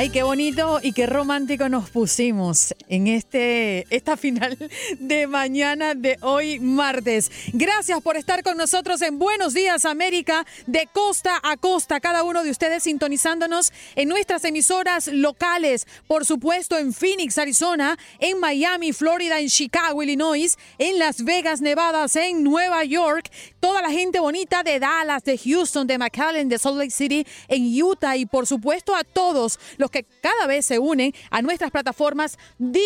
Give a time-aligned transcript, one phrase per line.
[0.00, 4.58] Ay, qué bonito y qué romántico nos pusimos en este esta final
[4.98, 7.30] de mañana de hoy martes.
[7.52, 12.42] Gracias por estar con nosotros en Buenos Días América de costa a costa, cada uno
[12.42, 19.38] de ustedes sintonizándonos en nuestras emisoras locales, por supuesto en Phoenix, Arizona, en Miami, Florida,
[19.38, 24.80] en Chicago, Illinois, en Las Vegas, Nevada, en Nueva York, toda la gente bonita de
[24.80, 29.04] Dallas, de Houston, de McAllen, de Salt Lake City, en Utah y por supuesto a
[29.04, 32.79] todos los que cada vez se unen a nuestras plataformas digitales.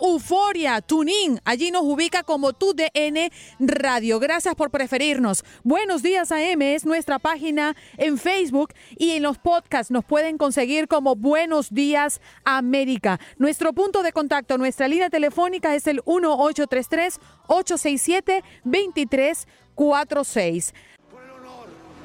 [0.00, 4.20] Euforia, TuneIn, allí nos ubica como TUDN Radio.
[4.20, 5.44] Gracias por preferirnos.
[5.64, 10.88] Buenos días AM es nuestra página en Facebook y en los podcasts nos pueden conseguir
[10.88, 13.18] como Buenos Días América.
[13.38, 17.18] Nuestro punto de contacto, nuestra línea telefónica es el 1833
[17.48, 20.74] 867 2346.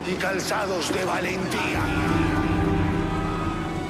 [0.07, 2.06] Y calzados de valentía.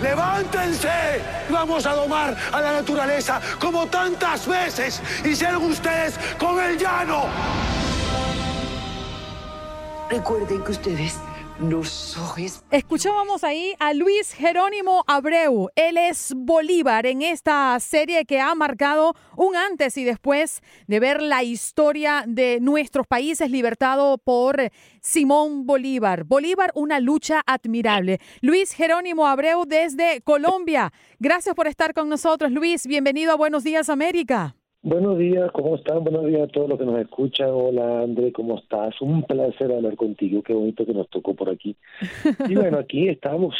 [0.02, 7.26] Levántense, vamos a domar a la naturaleza como tantas veces hicieron ustedes con el llano.
[10.09, 11.16] Recuerden que ustedes
[12.70, 15.70] Escuchábamos ahí a Luis Jerónimo Abreu.
[15.76, 21.20] Él es Bolívar en esta serie que ha marcado un antes y después de ver
[21.20, 24.70] la historia de nuestros países libertado por
[25.02, 26.26] Simón Bolívar.
[26.26, 28.20] Bolívar, una lucha admirable.
[28.42, 30.94] Luis Jerónimo Abreu desde Colombia.
[31.17, 32.86] Gracias por estar con nosotros, Luis.
[32.86, 34.56] Bienvenido a Buenos Días América.
[34.87, 36.02] Buenos días, ¿cómo están?
[36.05, 37.49] Buenos días a todos los que nos escuchan.
[37.52, 38.95] Hola, André, ¿cómo estás?
[39.02, 40.42] Un placer hablar contigo.
[40.42, 41.75] Qué bonito que nos tocó por aquí.
[42.48, 43.53] Y bueno, aquí estamos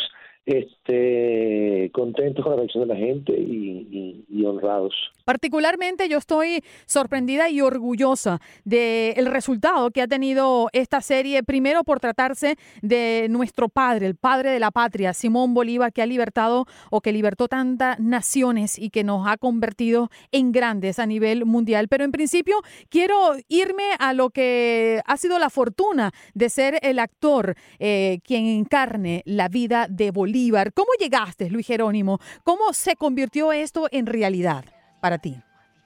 [0.48, 4.94] este, contentos con la reacción de la gente y, honrados.
[5.26, 12.00] Particularmente yo estoy sorprendida y orgullosa del resultado que ha tenido esta serie, primero por
[12.00, 17.02] tratarse de nuestro padre, el padre de la patria, Simón Bolívar, que ha libertado o
[17.02, 21.90] que libertó tantas naciones y que nos ha convertido en grandes a nivel mundial.
[21.90, 27.00] Pero en principio quiero irme a lo que ha sido la fortuna de ser el
[27.00, 30.37] actor eh, quien encarne la vida de Bolívar
[30.74, 32.20] ¿Cómo llegaste, Luis Jerónimo?
[32.44, 34.66] ¿Cómo se convirtió esto en realidad
[35.02, 35.36] para ti?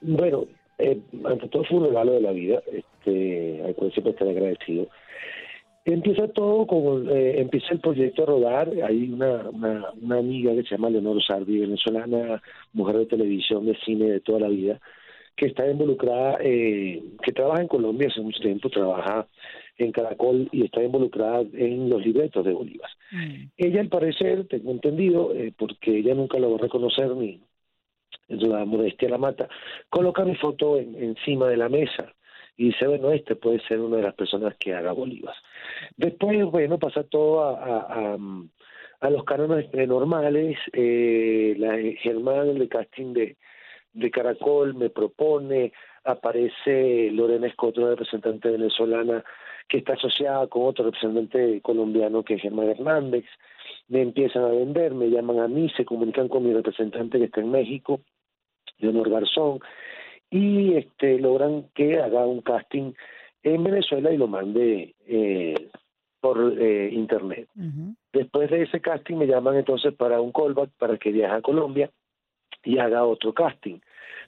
[0.02, 0.44] Bueno,
[0.78, 4.88] eh, ante todo fue un regalo de la vida, este, al cual siempre estaré agradecido.
[5.84, 9.50] Empieza todo con, eh, empieza el proyecto a rodar, hay una,
[10.16, 12.42] amiga que se llama Leonor Sardi, venezolana,
[12.72, 14.80] mujer de televisión, de cine de toda la vida,
[15.34, 19.26] que está involucrada, eh, que trabaja en Colombia hace mucho tiempo, trabaja
[19.78, 22.90] en Caracol y está involucrada en los libretos de Bolívar.
[23.10, 23.44] Mm.
[23.56, 27.40] Ella, al parecer, tengo entendido, eh, porque ella nunca lo va a reconocer ni
[28.28, 29.48] en la modestia la mata,
[29.88, 32.12] coloca mi foto encima de la mesa
[32.56, 35.34] y dice, bueno, este puede ser una de las personas que haga Bolívar.
[35.96, 38.14] Después, bueno, pasa todo a,
[39.00, 43.36] a, los cánones normales, eh, la Germán, el de casting de,
[43.94, 45.72] de Caracol, me propone,
[46.04, 49.24] aparece Lorena Escoto, representante venezolana,
[49.72, 53.24] que está asociada con otro representante colombiano que es Germán Hernández,
[53.88, 57.40] me empiezan a vender, me llaman a mí, se comunican con mi representante que está
[57.40, 58.02] en México,
[58.80, 59.60] Leonor Garzón,
[60.28, 62.92] y este logran que haga un casting
[63.44, 65.70] en Venezuela y lo mande eh,
[66.20, 67.48] por eh, internet.
[68.12, 71.90] Después de ese casting me llaman entonces para un callback para que viaje a Colombia
[72.64, 73.78] y haga otro casting.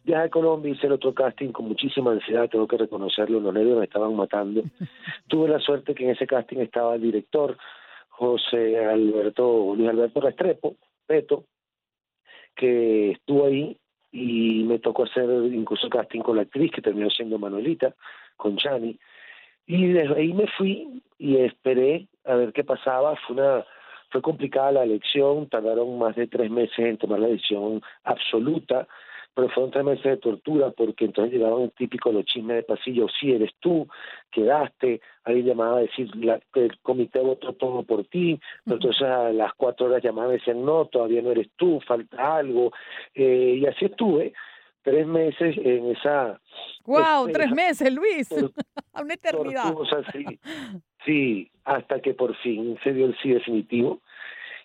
[0.04, 3.78] Viajé a Colombia, hice el otro casting con muchísima ansiedad, tengo que reconocerlo, los nervios
[3.78, 4.62] me estaban matando.
[5.28, 7.56] Tuve la suerte que en ese casting estaba el director,
[8.10, 10.76] José Alberto, Luis Alberto Restrepo,
[11.06, 11.44] Peto,
[12.54, 13.76] que estuvo ahí
[14.12, 17.94] y me tocó hacer incluso casting con la actriz que terminó siendo Manuelita,
[18.36, 18.96] con Chani.
[19.66, 23.16] Y desde ahí me fui y esperé a ver qué pasaba.
[23.26, 23.64] Fue una
[24.14, 28.87] fue complicada la elección, tardaron más de tres meses en tomar la decisión absoluta
[29.34, 33.08] pero fueron tres meses de tortura porque entonces llegaban un típico los chismes de pasillo,
[33.08, 33.88] si eres tú,
[34.31, 39.32] quedaste, alguien llamaba a decir la, el comité votó todo por ti, pero entonces a
[39.32, 42.70] las cuatro horas llamaban y decían no, todavía no eres tú, falta algo,
[43.12, 44.32] eh, y así estuve
[44.82, 46.38] tres meses en esa...
[46.84, 47.28] ¡Wow!
[47.32, 48.31] tres meses, Luis.
[49.02, 49.75] Una eternidad.
[50.12, 50.38] sí,
[51.05, 54.00] sí, hasta que por fin se dio el sí definitivo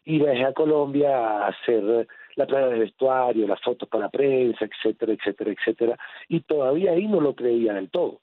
[0.06, 4.66] y viajé a Colombia a hacer la playa de vestuario, las fotos para la prensa,
[4.66, 6.00] etcétera, etcétera, etcétera.
[6.28, 8.22] Y todavía ahí no lo creía del todo.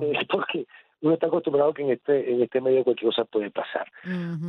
[0.00, 0.66] Eh, porque
[1.00, 3.86] uno está acostumbrado que en este en este medio cualquier cosa puede pasar.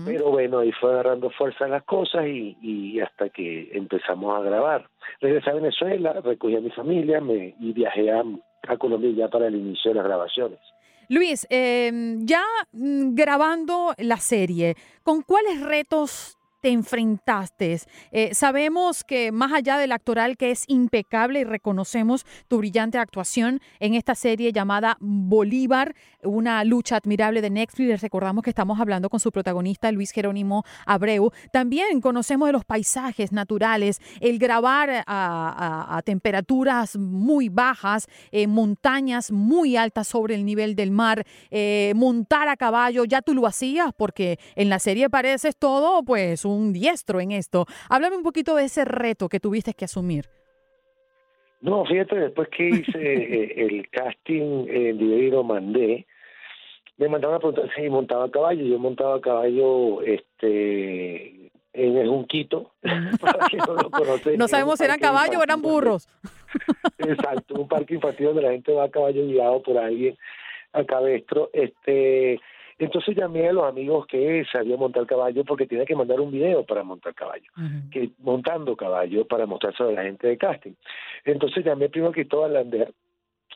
[0.06, 4.88] Pero bueno, ahí fue agarrando fuerza las cosas y, y hasta que empezamos a grabar.
[5.20, 8.24] Regresé a Venezuela, recogí a mi familia me, y viajé a,
[8.68, 10.60] a Colombia ya para el inicio de las grabaciones.
[11.10, 17.82] Luis, eh, ya mm, grabando la serie, ¿con cuáles retos te enfrentaste.
[18.14, 23.60] Eh, sabemos que más allá del actoral que es impecable y reconocemos tu brillante actuación
[23.82, 25.94] en esta serie llamada Bolívar,
[26.24, 30.64] una lucha admirable de Netflix, les recordamos que estamos hablando con su protagonista Luis Jerónimo
[30.86, 31.32] Abreu.
[31.52, 39.76] También conocemos de los paisajes naturales, el grabar a, temperaturas muy bajas, eh, montañas muy
[39.76, 44.40] altas sobre el nivel del mar, eh, montar a caballo, ya tú lo hacías porque
[44.56, 47.66] en la serie pareces todo pues un diestro en esto.
[47.90, 50.26] Háblame un poquito de ese reto que tuviste que asumir.
[51.62, 56.06] No, fíjate, después que hice eh, el casting en Divino mandé,
[56.98, 58.66] me mandaron a preguntar si montaba a caballo.
[58.66, 62.72] Yo montaba a caballo este en el Junquito,
[64.38, 66.08] no, sabemos si eran caballos o eran burros.
[67.00, 70.16] Exacto, un parque infantil donde la gente va a caballo guiado por alguien
[70.72, 71.50] a cabestro.
[71.52, 72.40] Este,
[72.84, 76.66] entonces llamé a los amigos que sabían montar caballo porque tenía que mandar un video
[76.66, 77.52] para montar caballo,
[77.92, 80.74] que montando caballo para mostrarse a la gente de casting.
[81.26, 82.94] Entonces llamé primero que todo a Lander,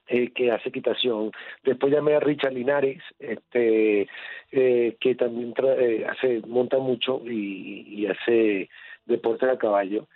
[0.07, 1.31] eh, que hace equitación.
[1.63, 4.07] Después llamé a Richard Linares, este,
[4.51, 8.69] eh, que también eh, hace, monta mucho y, y hace
[9.05, 10.07] deporte a caballo.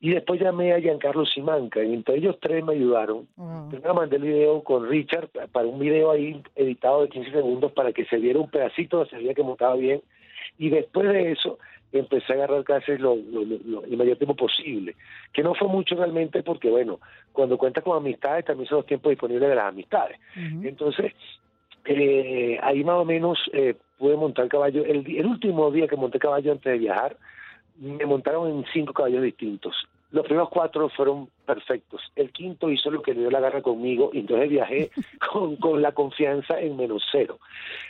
[0.00, 3.26] Y después llamé a Giancarlo Simanca, y entre ellos tres me ayudaron.
[3.70, 7.92] Primero mandé el video con Richard para un video ahí editado de 15 segundos para
[7.92, 10.02] que se viera un pedacito, se veía que montaba bien.
[10.58, 11.58] Y después de eso
[11.98, 14.96] empecé a agarrar clases lo, lo, el mayor tiempo posible,
[15.32, 17.00] que no fue mucho realmente porque, bueno,
[17.32, 20.18] cuando cuentas con amistades también son los tiempos disponibles de las amistades.
[20.34, 21.12] Entonces,
[21.84, 24.84] eh, ahí más o menos eh, pude montar caballo.
[24.84, 27.16] El, el último día que monté caballo antes de viajar,
[27.76, 29.74] me montaron en cinco caballos distintos.
[30.10, 32.00] Los primeros cuatro fueron perfectos.
[32.14, 34.90] El quinto hizo lo que le dio la garra conmigo y entonces viajé
[35.32, 37.38] con, con la confianza en menos cero.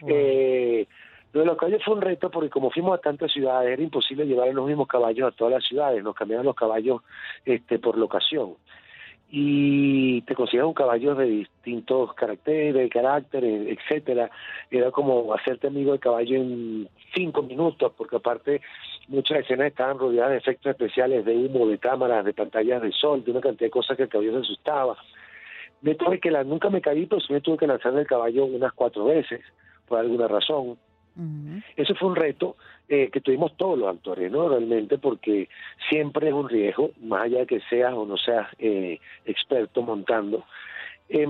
[0.06, 0.86] Eh,
[1.32, 4.25] lo de los caballos fue un reto porque como fuimos a tantas ciudades era imposible
[4.25, 7.02] llevar los mismos caballos a todas las ciudades, nos cambiaban los caballos
[7.44, 8.54] este, por locación
[9.31, 14.31] y te consigues un caballo de distintos caracteres, caracteres, etcétera.
[14.71, 18.61] Era como hacerte amigo del caballo en cinco minutos, porque aparte
[19.09, 23.25] muchas escenas estaban rodeadas de efectos especiales, de humo, de cámaras, de pantallas de sol,
[23.25, 24.97] de una cantidad de cosas que el caballo se asustaba.
[25.82, 28.44] Me tuve que la, nunca me caí, pero sí me tuve que lanzar el caballo
[28.44, 29.41] unas cuatro veces,
[29.87, 30.79] por alguna razón.
[31.77, 32.56] Eso fue un reto
[32.88, 34.31] eh, que tuvimos todos los actores.
[34.31, 35.48] Realmente, porque
[35.88, 40.44] siempre es un riesgo, más allá de que seas o no seas eh, experto montando.
[41.08, 41.26] Eh,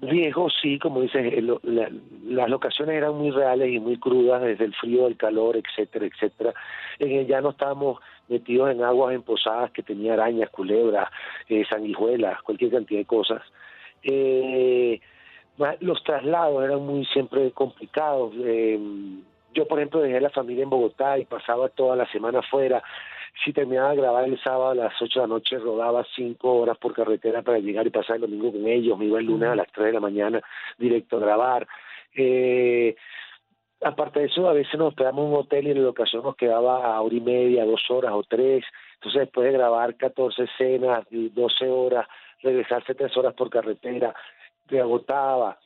[0.00, 5.06] riesgo, sí, como dices, las locaciones eran muy reales y muy crudas, desde el frío,
[5.06, 6.54] el calor, etcétera, etcétera.
[6.98, 11.08] En el llano estábamos metidos en aguas emposadas que tenía arañas, culebras,
[11.48, 13.42] eh, sanguijuelas, cualquier cantidad de cosas.
[14.02, 15.00] Eh,
[15.80, 18.32] los traslados eran muy siempre complicados.
[18.38, 18.78] Eh,
[19.54, 22.82] yo, por ejemplo, dejé la familia en Bogotá y pasaba toda la semana afuera.
[23.44, 26.76] Si terminaba de grabar el sábado a las 8 de la noche, rodaba 5 horas
[26.78, 28.98] por carretera para llegar y pasar el domingo con ellos.
[28.98, 30.40] Me iba el lunes a las 3 de la mañana
[30.76, 31.66] directo a grabar.
[32.14, 32.96] Eh,
[33.82, 36.36] aparte de eso, a veces nos hospedamos en un hotel y en la ocasión nos
[36.36, 38.64] quedaba a hora y media, dos horas o tres.
[38.94, 42.06] Entonces, después de grabar 14 escenas, 12 horas,
[42.42, 44.14] regresarse tres horas por carretera,
[44.66, 45.58] te agotaba.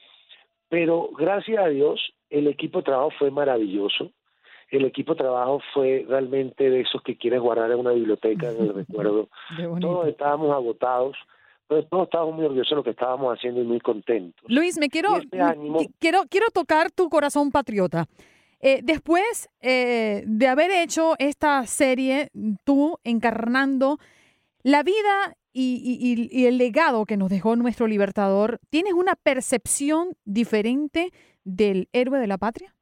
[0.69, 4.11] Pero gracias a Dios, el equipo de trabajo fue maravilloso.
[4.71, 8.63] El equipo de trabajo fue realmente de esos que quieres guardar en una biblioteca, en
[8.63, 9.29] el recuerdo.
[9.81, 11.17] Todos estábamos agotados,
[11.69, 14.43] pero todos estábamos muy orgullosos de lo que estábamos haciendo y muy contentos.
[14.49, 15.39] Luis, me quiero, este
[15.99, 18.07] quiero, quiero tocar tu corazón patriota.
[18.61, 22.31] Eh, después eh, de haber hecho esta serie,
[22.65, 23.99] tú encarnando
[24.63, 31.11] la vida y, el legado que nos dejó nuestro libertador, ¿tienes una percepción diferente
[31.45, 32.75] del héroe de la patria?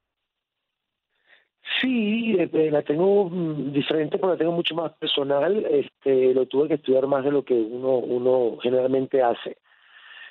[1.80, 5.64] Sí, eh, la tengo mm, diferente porque la tengo mucho más personal.
[5.66, 9.58] Este, lo tuve que estudiar más de lo que uno, uno generalmente hace,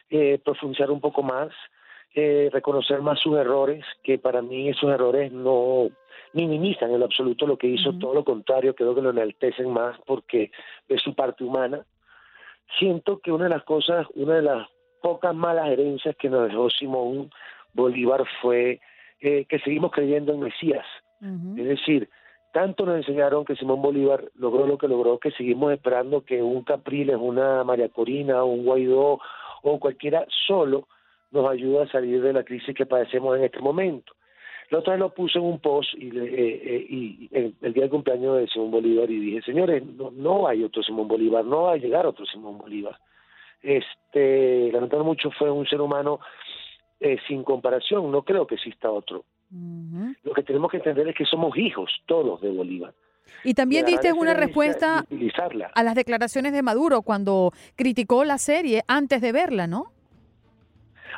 [0.09, 1.50] eh, profundizar un poco más,
[2.15, 5.89] eh, reconocer más sus errores, que para mí esos errores no
[6.33, 10.51] minimizan en absoluto lo que hizo, todo lo contrario, creo que lo enaltecen más porque
[10.88, 11.86] es su parte humana
[12.77, 14.67] siento que una de las cosas, una de las
[15.01, 17.31] pocas malas herencias que nos dejó Simón
[17.79, 18.79] Bolívar fue
[19.21, 20.86] eh, que seguimos creyendo en Mesías.
[21.21, 22.09] Es decir,
[22.53, 26.63] tanto nos enseñaron que Simón Bolívar logró lo que logró que seguimos esperando que un
[26.63, 29.19] Capriles, una María Corina, un Guaidó
[29.63, 30.88] o cualquiera solo
[31.31, 34.13] nos ayude a salir de la crisis que padecemos en este momento.
[34.69, 37.89] La otra vez lo puse en un post y, eh, eh, y el, día del
[37.89, 41.74] cumpleaños de Simón Bolívar y dije, señores, no, no hay otro Simón Bolívar, no va
[41.74, 42.95] a llegar otro Simón Bolívar.
[43.62, 46.19] Este, lamentando mucho, fue un ser humano
[46.99, 49.23] eh, sin comparación, no creo que exista otro.
[50.23, 52.93] Lo que tenemos que entender es que somos hijos todos de Bolívar.
[53.43, 55.05] Y también y diste una respuesta
[55.73, 59.91] a las declaraciones de Maduro cuando criticó la serie antes de verla, ¿no?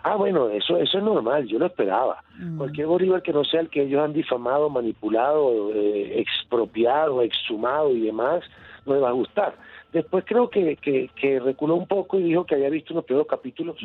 [0.04, 2.24] Ah, bueno, eso, eso es normal, yo lo esperaba.
[2.40, 2.58] Mm.
[2.58, 8.02] Cualquier Bolívar que no sea el que ellos han difamado, manipulado, eh, expropiado, exhumado y
[8.02, 8.44] demás,
[8.86, 9.56] no le va a gustar.
[9.92, 13.28] Después creo que, que, que reculó un poco y dijo que había visto unos primeros
[13.28, 13.78] capítulos,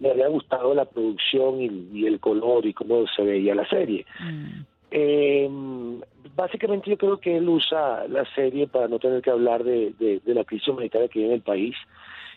[0.00, 4.04] le había gustado la producción y, y el color y cómo se veía la serie.
[4.90, 5.48] Eh,
[6.34, 10.20] básicamente yo creo que él usa la serie para no tener que hablar de, de,
[10.20, 11.76] de la crisis humanitaria que hay en el país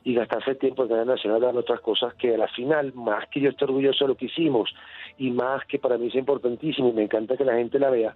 [0.03, 3.41] y gastarse tiempo en cadena nacional dando otras cosas que a la final, más que
[3.41, 4.74] yo esté orgulloso de lo que hicimos
[5.17, 8.15] y más que para mí es importantísimo y me encanta que la gente la vea,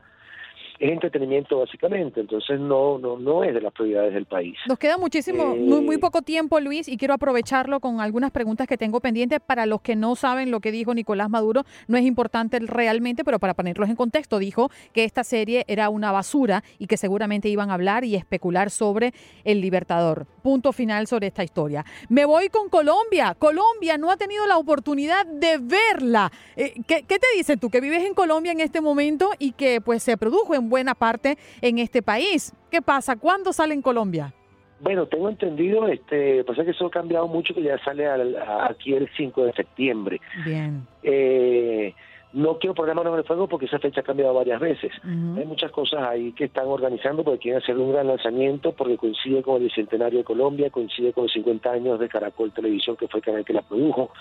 [0.81, 4.57] es entretenimiento básicamente, entonces no no no es de las prioridades del país.
[4.67, 8.67] Nos queda muchísimo, Eh, muy, muy poco tiempo, Luis, y quiero aprovecharlo con algunas preguntas
[8.67, 9.39] que tengo pendientes.
[9.39, 13.37] Para los que no saben lo que dijo Nicolás Maduro, no es importante realmente, pero
[13.37, 17.69] para ponerlos en contexto, dijo que esta serie era una basura y que seguramente iban
[17.69, 20.25] a hablar y especular sobre el Libertador.
[20.41, 21.85] Punto final sobre esta historia.
[22.09, 23.35] Me voy con Colombia.
[23.37, 26.31] Colombia no ha tenido la oportunidad de verla.
[26.55, 29.79] Eh, ¿qué, qué te dicen tú que vives en Colombia en este momento y que
[29.81, 32.51] pues se produjo en buena parte en este país?
[32.71, 33.15] ¿Qué pasa?
[33.17, 34.33] ¿Cuándo sale en Colombia?
[34.79, 38.65] Bueno, tengo entendido, este, pasa que eso ha cambiado mucho, que ya sale al- a-
[38.71, 40.19] aquí el 5 de septiembre.
[40.43, 40.87] Bien.
[41.03, 41.93] Eh,
[42.33, 44.91] no quiero poner la mano en el fuego porque esa fecha ha cambiado varias veces.
[45.03, 49.41] Hay muchas cosas ahí que están organizando porque quieren hacer un gran lanzamiento porque coincide
[49.41, 53.19] con el bicentenario de Colombia, coincide con los 50 años de Caracol Televisión, que fue
[53.19, 54.11] el canal que la produjo.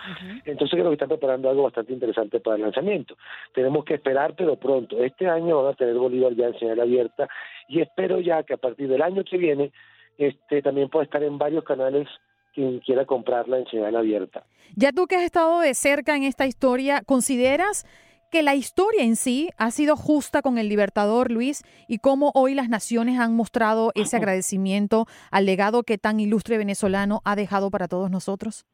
[0.45, 3.17] Entonces creo que están preparando algo bastante interesante para el lanzamiento.
[3.55, 4.99] Tenemos que esperar, pero pronto.
[5.03, 7.29] Este año van a tener Bolívar ya en señal abierta
[7.69, 9.73] y espero ya que a partir del año que viene
[10.19, 12.09] este también pueda estar en varios canales
[12.55, 14.45] quien quiera comprarla en señal abierta.
[14.77, 17.85] Ya tú que has estado de cerca en esta historia, ¿consideras
[18.31, 22.55] que la historia en sí ha sido justa con el Libertador, Luis, y cómo hoy
[22.55, 27.89] las naciones han mostrado ese agradecimiento al legado que tan ilustre venezolano ha dejado para
[27.89, 28.67] todos nosotros?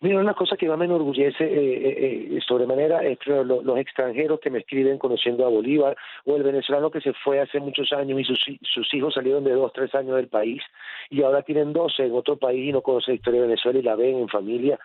[0.00, 1.48] Mira, una cosa que más me enorgullece eh,
[1.88, 6.36] eh, eh, sobremanera es que lo- los extranjeros que me escriben conociendo a Bolívar o
[6.36, 9.52] el venezolano que se fue hace muchos años y sus, hi- sus hijos salieron de
[9.52, 10.62] dos, tres años del país
[11.10, 13.82] y ahora tienen 12 en otro país y no conocen la historia de Venezuela y
[13.82, 14.78] la ven en familia.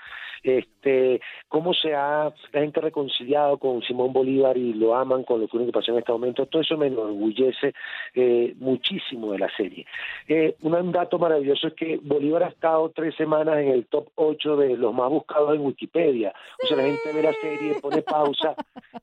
[0.43, 5.47] Este, cómo se ha la gente reconciliado con Simón Bolívar y lo aman con lo
[5.47, 7.73] que pasó en este momento, todo eso me enorgullece
[8.13, 9.87] eh, muchísimo de la serie.
[10.27, 14.55] Eh, un dato maravilloso es que Bolívar ha estado tres semanas en el top 8
[14.57, 16.33] de los más buscados en Wikipedia.
[16.63, 18.55] O sea, la gente ve la serie, pone pausa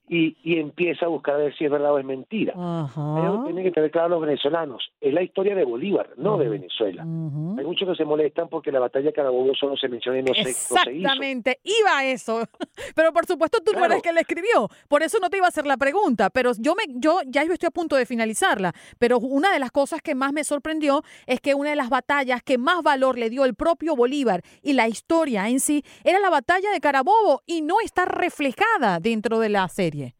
[0.08, 2.54] y, y empieza a buscar a ver si es verdad o es mentira.
[2.56, 3.42] Ajá.
[3.44, 7.02] tienen que tener claro los venezolanos, es la historia de Bolívar, no de Venezuela.
[7.02, 10.34] Hay muchos que se molestan porque la batalla de Carabobo solo se menciona y no
[10.34, 10.74] se, no se hizo.
[10.74, 12.42] Exactamente, iba a eso.
[12.94, 15.48] Pero por supuesto tú no eres que la escribió, por eso no te iba a
[15.48, 19.18] hacer la pregunta, pero yo me yo ya yo estoy a punto de finalizarla, pero
[19.18, 22.58] una de las cosas que más me sorprendió es que una de las batallas que
[22.58, 26.70] más valor le dio el propio Bolívar y la historia en sí era la batalla
[26.70, 30.16] de Carabobo y no está reflejada dentro de la serie.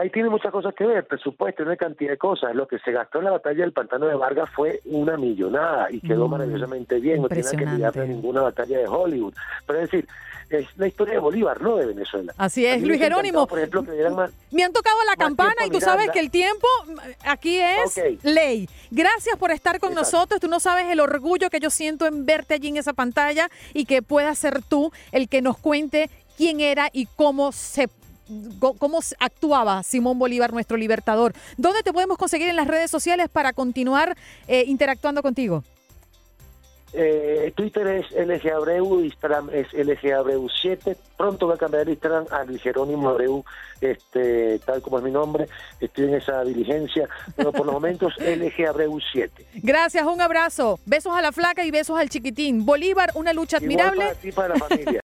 [0.00, 2.54] Ahí tiene muchas cosas que ver, presupuesto, una cantidad de cosas.
[2.54, 6.00] Lo que se gastó en la batalla del pantano de Vargas fue una millonada y
[6.00, 9.34] quedó Mm, maravillosamente bien, no tiene que de ninguna batalla de Hollywood.
[9.66, 10.08] Pero es decir,
[10.48, 12.32] es la historia de Bolívar, no de Venezuela.
[12.38, 13.46] Así es, Luis Jerónimo.
[13.46, 14.30] Por ejemplo, que dieran más.
[14.50, 16.12] Me han tocado la campana y tú sabes Miranda.
[16.14, 16.66] que el tiempo
[17.26, 18.70] aquí es ley.
[18.90, 20.16] Gracias por estar con Exacto.
[20.16, 20.40] nosotros.
[20.40, 23.84] Tú no sabes el orgullo que yo siento en verte allí en esa pantalla y
[23.84, 27.88] que puedas ser tú el que nos cuente quién era y cómo se
[28.58, 31.32] cómo actuaba Simón Bolívar, nuestro libertador.
[31.56, 34.16] ¿Dónde te podemos conseguir en las redes sociales para continuar
[34.48, 35.62] eh, interactuando contigo?
[36.92, 40.96] Eh, Twitter es LG Abreu, Instagram es LG Abreu 7.
[41.16, 43.44] Pronto voy a cambiar el Instagram a Jerónimo Abreu,
[43.80, 45.46] este, tal como es mi nombre.
[45.80, 49.46] Estoy en esa diligencia, pero por los momentos LG Abreu 7.
[49.62, 50.80] Gracias, un abrazo.
[50.84, 52.66] Besos a la flaca y besos al chiquitín.
[52.66, 54.04] Bolívar, una lucha Igual admirable.
[54.06, 54.98] para ti, para la familia.